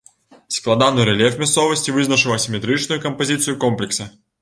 Складаны 0.55 1.05
рэльеф 1.09 1.37
мясцовасці 1.43 1.95
вызначыў 1.99 2.35
асіметрычную 2.39 3.01
кампазіцыю 3.09 3.61
комплекса. 3.67 4.13